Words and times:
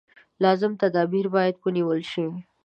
لازم 0.43 0.71
تدابیر 0.81 1.25
باید 1.33 1.55
ونېول 1.59 2.01
شي. 2.11 2.25